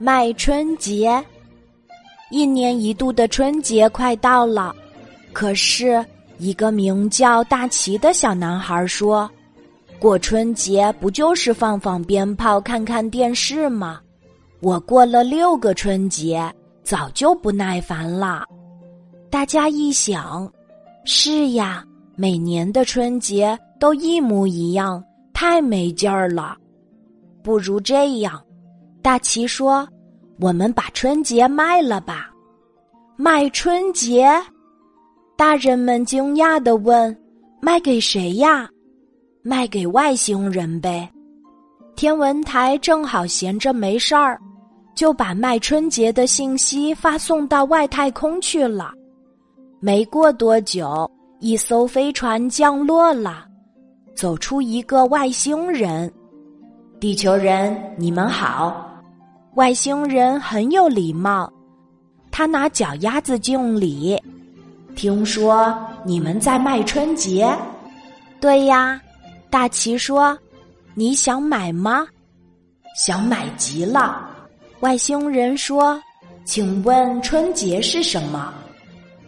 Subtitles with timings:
[0.00, 1.20] 卖春节，
[2.30, 4.72] 一年一度的春节快到了，
[5.32, 6.04] 可是
[6.38, 9.28] 一个名叫大齐的小男孩说
[9.98, 13.98] ：“过春节不就是放放鞭炮、看看电视吗？
[14.60, 16.48] 我过了六个春节，
[16.84, 18.44] 早就不耐烦了。”
[19.28, 20.48] 大家一想，
[21.04, 21.84] 是呀，
[22.14, 25.02] 每年的春节都一模一样，
[25.34, 26.56] 太没劲儿了。
[27.42, 28.40] 不如这样。
[29.02, 29.88] 大齐说
[30.40, 32.30] ：“我们把春节卖了吧。”
[33.16, 34.30] 卖春节，
[35.36, 37.16] 大人们惊讶的问
[37.60, 38.68] ：“卖给谁呀
[39.42, 41.08] ？”“卖给外星人呗。”
[41.96, 44.38] 天文台正好闲着没事儿，
[44.94, 48.92] 就把卖春节的信息发送到外太空去了。
[49.80, 53.46] 没过多久，一艘飞船降落了，
[54.14, 56.12] 走出一个外星人。
[57.00, 58.87] 地球人，你们好。
[59.58, 61.52] 外星人很有礼貌，
[62.30, 64.16] 他拿脚丫子敬礼。
[64.94, 67.52] 听说你们在卖春节？
[68.40, 69.02] 对呀，
[69.50, 70.38] 大奇说
[70.94, 72.06] ：“你想买吗？”
[72.96, 74.30] 想买极了。
[74.78, 76.00] 外星人说
[76.46, 78.54] ：“请问春节是什么？”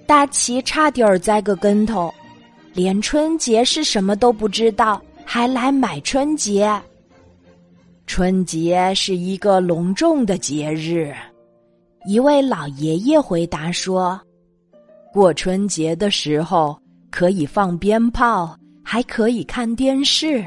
[0.06, 2.08] 大奇差点儿栽个跟头，
[2.72, 6.72] 连春节是什么都不知道，还来买春节。
[8.12, 11.14] 春节是一个隆重的节日，
[12.06, 14.20] 一位老爷爷回答说
[15.14, 16.76] ：“过春节的时候
[17.08, 20.44] 可以放鞭炮，还可以看电视。”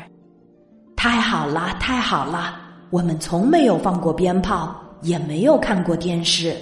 [0.98, 2.60] 太好了，太好了！
[2.90, 6.54] 我们从没有放过鞭炮，也没有看过电视。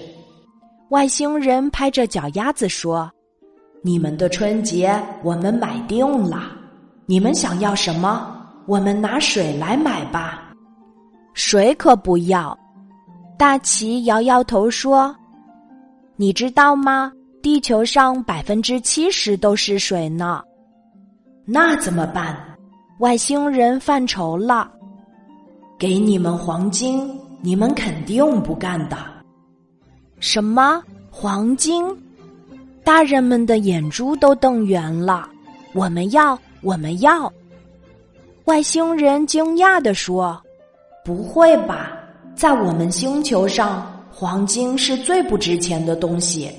[0.92, 3.12] 外星人拍着脚丫子说
[3.82, 6.44] ：“你们的春节我们买定了，
[7.08, 8.38] 你们想要什么？
[8.68, 10.50] 我们拿水来买吧。”
[11.34, 12.58] 水可不要，
[13.38, 15.16] 大齐摇摇头说
[16.18, 17.12] ：“你知道吗？
[17.42, 20.44] 地球上百分之七十都是水呢。
[21.46, 22.38] 那怎么办？”
[23.00, 24.72] 外星人犯愁了
[25.80, 28.98] ：“给你们黄金，你们肯定不干的。”
[30.20, 31.84] 什么黄金？
[32.84, 35.28] 大人们的眼珠都瞪圆了。
[35.74, 37.32] 我们要，我们要！
[38.46, 40.40] 外星人惊讶的说。
[41.04, 41.98] 不会吧，
[42.36, 46.52] 在我们星球上，黄金是最不值钱的东西。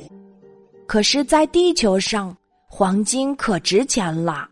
[0.84, 2.36] 可是，在地球上，
[2.68, 4.48] 黄金可值钱了。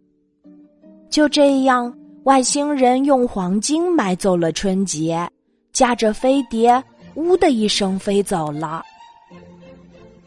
[1.11, 1.93] 就这样，
[2.23, 5.28] 外星人用黄金买走了春节，
[5.73, 6.83] 驾着飞碟，
[7.17, 8.84] 呜的一声飞走了。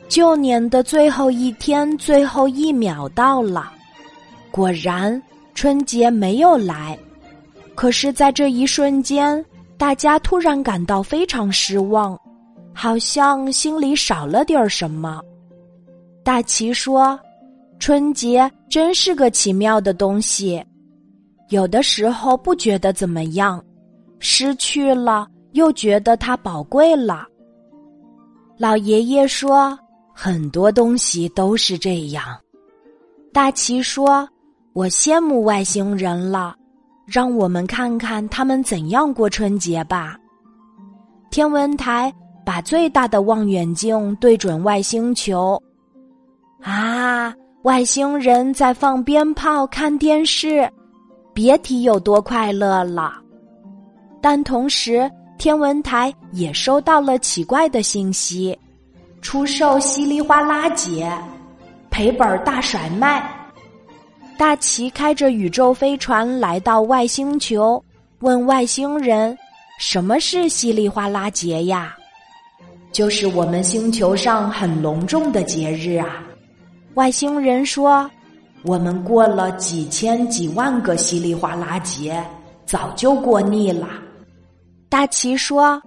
[0.09, 3.71] 旧年的最后一天，最后一秒到了，
[4.51, 5.19] 果然
[5.55, 6.99] 春节没有来。
[7.75, 9.43] 可是，在这一瞬间。
[9.77, 12.19] 大家突然感到非常失望，
[12.73, 15.21] 好像心里少了点什么。
[16.23, 17.19] 大齐说
[17.79, 20.63] ：“春节真是个奇妙的东西，
[21.49, 23.61] 有的时候不觉得怎么样，
[24.19, 27.27] 失去了又觉得它宝贵了。”
[28.57, 29.77] 老爷爷说
[30.13, 32.23] ：“很多东西都是这样。”
[33.33, 34.27] 大齐说
[34.71, 36.55] ：“我羡慕外星人了。”
[37.05, 40.17] 让我们看看他们怎样过春节吧。
[41.29, 42.13] 天文台
[42.45, 45.61] 把最大的望远镜对准外星球，
[46.61, 47.33] 啊，
[47.63, 50.69] 外星人在放鞭炮、看电视，
[51.33, 53.13] 别提有多快乐了。
[54.21, 58.57] 但同时，天文台也收到了奇怪的信息：
[59.21, 61.11] 出售稀里哗啦节，
[61.89, 63.42] 赔本大甩卖。
[64.37, 67.81] 大奇开着宇宙飞船来到外星球，
[68.19, 69.37] 问外星人
[69.79, 71.95] ：“什么是稀里哗啦节呀
[72.91, 76.23] ？”“就是我们星球上很隆重的节日啊。”
[76.95, 78.09] 外星人说
[78.65, 82.23] ：“我们过了几千几万个稀里哗啦节，
[82.65, 83.87] 早就过腻了。”
[84.89, 85.81] 大奇说：“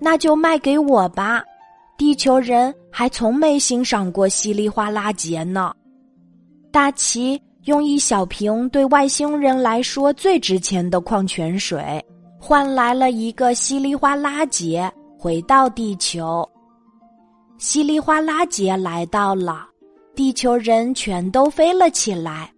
[0.00, 1.42] 那就卖给我吧，
[1.96, 5.74] 地球人还从没欣赏过稀里哗啦节呢。”
[6.72, 7.40] 大奇。
[7.68, 12.02] 用一小瓶对外星人来说最值钱的矿泉水，
[12.40, 16.48] 换来了一个稀里哗啦节，回到地球。
[17.58, 19.66] 稀里哗啦节来到了，
[20.16, 22.50] 地球人全都飞了起来。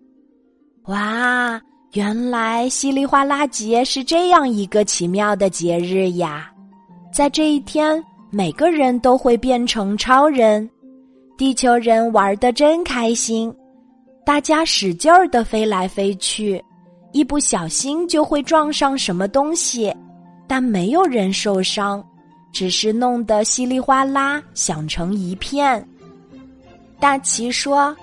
[0.84, 1.60] 哇，
[1.94, 6.52] 原来稀里哗啦节是这样一个奇妙的节日呀！
[7.12, 10.70] 在这一天，每个人都会变成超人。
[11.36, 13.52] 地球人玩的真开心。
[14.30, 16.64] 大家使劲儿的飞来飞去，
[17.10, 19.92] 一不小心就会撞上什么东西，
[20.46, 22.00] 但没有人受伤，
[22.52, 25.84] 只是弄得稀里哗啦，响成一片。
[27.00, 27.94] 大奇说：“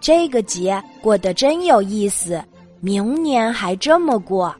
[0.00, 2.42] 这个节过得真有意思，
[2.80, 4.56] 明年还这么过。”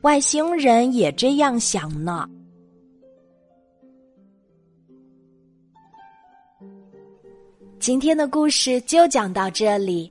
[0.00, 2.26] 外星人也这样想呢。
[7.78, 10.10] 今天的故事就讲到这里，